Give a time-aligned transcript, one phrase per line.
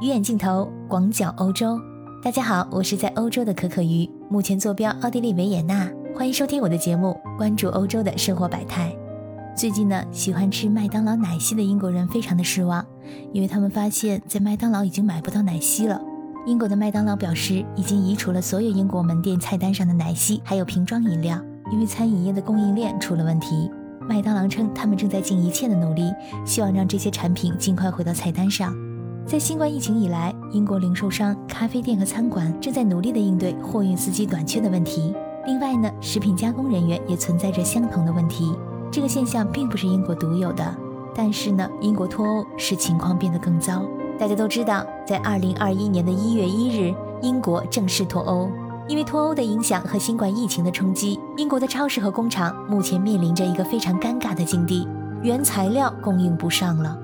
[0.00, 1.78] 鱼眼镜头，广角欧洲。
[2.22, 5.90] 大家好，我是在欧洲的可可鱼，目前坐标奥地利维也纳。
[6.16, 8.96] 欢迎收听我的节目，关注欧洲的生活百态。
[9.54, 12.82] 最近呢，喜欢吃麦当劳奶昔的英国人非常的失望，
[13.34, 16.00] 因为他们发现，在麦当劳已经买不到奶昔了。
[16.46, 21.38] 英国的麦当劳表示，已经移除了所有英国门店菜单上的奶昔，还有瓶装饮料，
[21.70, 23.70] 因为餐饮业的供应链出了问题。
[24.08, 26.10] 麦当劳称，他们正在尽一切的努力，
[26.46, 28.74] 希望让这些产品尽快回到菜单上。
[29.26, 35.14] 在新冠疫情以来，英国零售商、咖啡店和餐馆正在努力地应对货运司机短缺的问题。
[35.46, 38.52] 另外呢，食品加工人员也存在着相同的问题。
[38.90, 40.76] 这个现象并不是英国独有的，
[41.14, 43.82] 但是呢，英国脱欧使情况变得更糟。
[44.18, 48.50] 大家都知道，在二零二一年的一月一日，英国正式脱欧。
[48.88, 54.88] 因为脱欧的影响和新冠疫情的冲击，英国的超市和工厂目前面临着一个非常尴尬的境地：
[55.22, 56.98] 原材料供应不上了。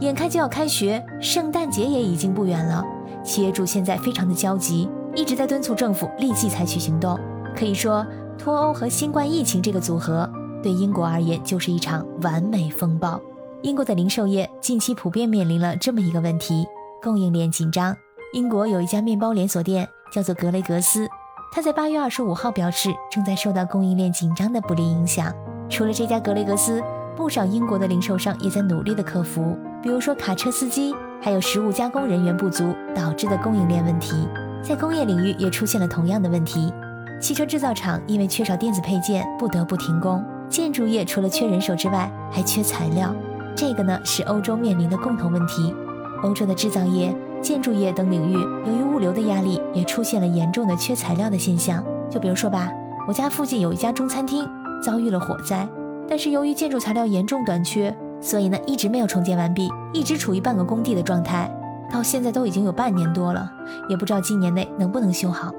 [0.00, 2.82] 眼看就要开学，圣诞节也已经不远了。
[3.22, 7.18] 企业主现在非常的焦急，一直在敦促政府立即采取行动。
[7.54, 8.06] 可以说，
[8.38, 10.28] 脱欧和新冠疫情这个组合，
[10.62, 13.20] 对英国而言就是一场完美风暴。
[13.62, 16.66] 英国的零售业近期普遍面临了这么一个问题：
[17.02, 17.94] 供应链紧张。
[18.32, 21.06] 英国有一家面包连锁店叫做格雷格斯，
[21.52, 25.30] 他在八月二十五号表示，正在受到供应链紧张的不利影响。
[25.68, 26.82] 除了这家格雷格斯，
[27.14, 29.58] 不少英国的零售商也在努力的克服。
[29.82, 34.28] 比如说卡车司机，还有食物加工人员不足导致的供应链问题，
[34.62, 36.72] 在工业领域也出现了同样的问题。
[37.20, 40.24] 汽车制造厂因为缺少电子配件，不得不停工。
[40.48, 43.14] 建筑业除了缺人手之外，还缺材料。
[43.54, 45.74] 这个呢是欧洲面临的共同问题。
[46.22, 51.82] 欧洲的制造业、建筑业等领域，由于物流的压力，也出现了严重的缺材料的现象。
[52.10, 52.70] 就比如说吧，
[53.08, 54.46] 我家附近有一家中餐厅
[54.82, 55.66] 遭遇了火灾，
[56.08, 57.96] 但是由于建筑材料严重短缺。
[58.20, 61.50] 所以呢，一直没有重建完毕，一直处于半个工地的状态，
[61.90, 63.50] 到现在都已经有半年多了，
[63.88, 65.52] 也不知道今年内能不能修好。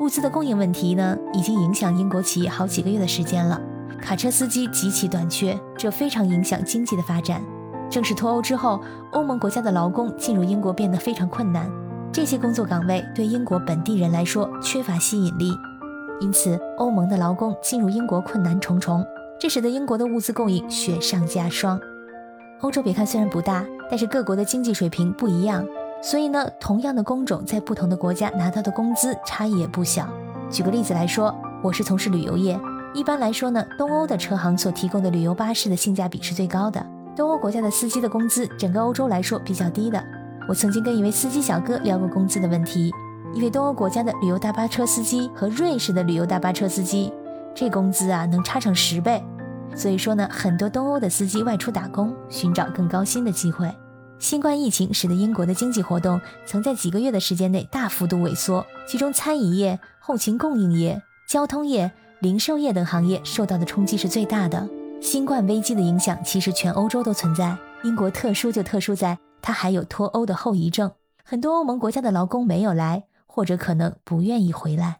[0.00, 3.60] 物资的供应问题呢，已经影响英国企业好几个月的时间了。
[4.00, 7.42] 卡车司机极其短缺，这非常影响经济的发展。
[7.90, 8.80] 正式脱欧之后，
[9.12, 11.70] 欧盟国家的劳工进入英国变得非常困难，
[12.10, 15.52] 这些工作岗位对英国本地人来说缺乏吸引力，
[16.20, 19.04] 因此欧盟的劳工进入英国困难重重，
[19.38, 21.78] 这使得英国的物资供应雪上加霜。
[22.62, 25.66] 欧洲别看虽然不大，但是各国的经济水平不一样，
[26.02, 30.06] 所以呢，同样的工种在不同的国家拿到的工资差异也不小。
[30.50, 32.60] 举个例子来说，我是从事旅游业，
[32.92, 36.84] 一般来说呢，东欧的车行所提供的旅游巴士的性价比是最高的。
[37.16, 40.02] 东欧国家的司机的工资，整个欧洲来说比较低的。
[40.46, 42.92] 我曾经跟一位司机小哥聊过工资的问题，
[43.32, 47.10] 一位东欧国家的旅游大巴车司机和瑞士的旅游大巴车司机，
[47.54, 49.22] 这工资啊能差上十倍。
[49.74, 53.70] 所以说呢，很多东欧的司机外出打工，寻找更高薪的机会。
[54.18, 64.68] 新冠疫情使得英国的经济活动曾在几个月的时间内大幅度萎缩，其中餐饮业、后勤供应业、交通业、零售业等行业受到的冲击是最大的。
[65.00, 70.92] 新冠危机的影响其实全欧洲都存在，英国特殊就特殊在它还有脱欧的后遗症，
[71.24, 74.98] 很多欧盟国家的劳工没有来，或者可能不愿意回来。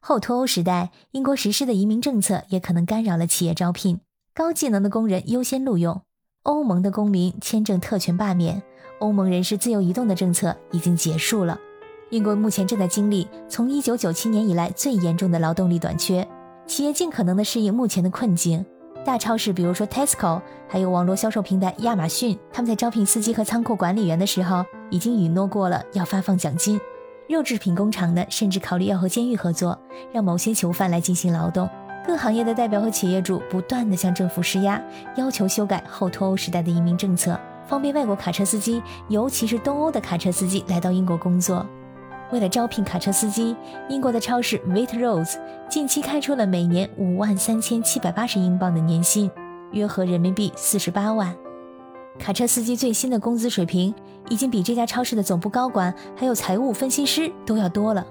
[0.00, 3.98] 后脱欧时代，英国实施的移民政策也可能干扰了企业招聘。
[4.40, 6.00] 高技能的工人优先录用，
[6.44, 8.62] 欧盟的公民签证特权罢免，
[8.98, 11.60] 欧盟人士自由移动的政策已经结束了。
[12.08, 16.26] 英国目前正在经历从1997年以来最严重的劳动力短缺，
[16.66, 18.64] 企业尽可能的适应目前的困境。
[19.04, 26.80] 大超市，比如说 Tesco，还有网络销售平台亚马逊，他们在招聘司机和仓库管理员的时候，已经允诺过了要发放奖金。
[27.28, 29.78] 肉制品工厂呢，甚至考虑要和监狱合作，
[30.10, 31.68] 让某些囚犯来进行劳动。
[32.06, 34.82] 各行业的代表和企业主不断地向政府施压，
[35.16, 41.64] 要求修改后脱欧时代的移民政策，方便外国卡车司机，尤其是东欧的卡车司机来到英国工作。
[42.32, 43.54] 为了招聘卡车司机，
[43.88, 45.36] 英国的超市 Waitrose
[45.68, 49.30] 近期开出了每年五万三千七百八十英镑的年薪，
[49.72, 51.34] 约合人民币四十八万。
[52.18, 53.94] 卡车司机最新的工资水平
[54.28, 58.06] 已经比这家超市的总部高管还有财务分析师都要多了。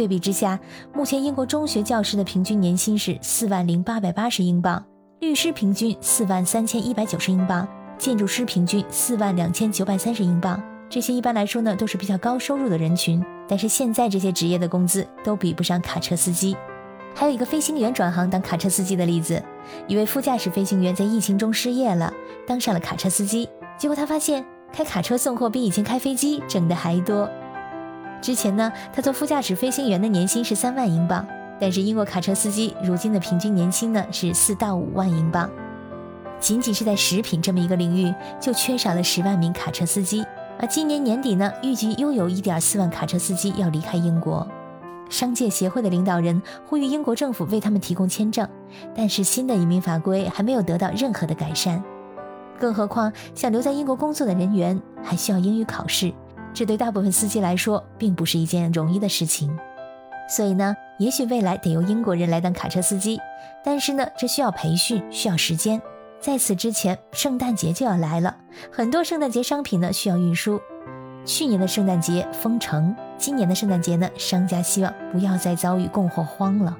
[0.00, 0.58] 对比之下，
[0.94, 4.82] 目前英国中学教师的平均年薪是四万零八百八十英镑，
[5.18, 7.68] 律师平均四万三千一百九十英镑，
[7.98, 10.58] 建筑师平均四万两千九百三十英镑。
[10.88, 16.56] 这些一般来说呢都是比较高收入的人群，但是现在这些职业的工资都比不上卡车司机。
[17.14, 19.42] 还有一个飞行员转行当卡车司机的例子，
[19.86, 22.10] 一位副驾驶飞行员在疫情中失业了，
[22.46, 24.42] 当上了卡车司机，结果他发现
[24.72, 27.28] 开卡车送货比以前开飞机挣的还多。
[28.20, 31.26] 之前呢，他做副驾驶飞行员的年薪是三万英镑，
[31.58, 35.50] 但是英国卡车司机如今的平均年薪呢是四到五万英镑。
[36.38, 40.24] 仅仅是在食品这么一个领域，就缺少了十万名卡车司机。
[40.58, 44.46] 而今年年底呢，预计又有一点四万卡车司机要离开英国。
[45.08, 48.46] 商界协会的领导人呼吁英国政府为他们提供签证，
[48.94, 51.82] 但是新的移民法规还没有得到任何的改善。
[52.58, 56.12] 更何况，想留在英国工作的人员还需要英语考试，
[56.52, 59.56] 这对大部分司机来说并不是一件容易的事情。
[60.28, 63.18] 所以呢，也许未来得由英国人来当卡车司机，
[63.64, 65.80] 但是呢，这需要培训，需要时间。
[66.20, 68.36] 在此之前，圣诞节就要来了，
[68.70, 70.60] 很多圣诞节商品呢需要运输。
[71.24, 76.76] 去年的圣诞节封城，今年的圣诞节呢，商家希望不要再遭遇供货荒了。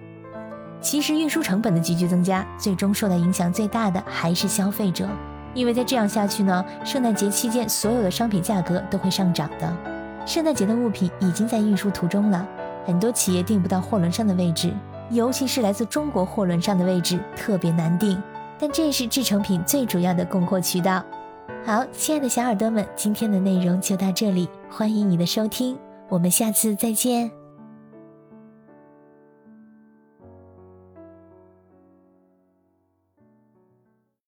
[0.80, 5.08] 其实运输成本的急剧增加，最终受到影响最大的还是消费者，
[5.54, 9.76] 因为再这样下去呢，圣诞节期间所有的商品价格都会上涨的。
[10.26, 12.46] 圣诞节的物品已经在运输途中了，
[12.86, 14.72] 很多企业订不到货轮上的位置，
[15.10, 18.22] 尤其是来自中国货轮上的位置特别难订。
[18.58, 21.02] 但这是制成品最主要的供货渠道。
[21.64, 27.39] 好，亲爱的小耳朵们，今天的内容就到这里，欢迎你的收听，我们下次再见。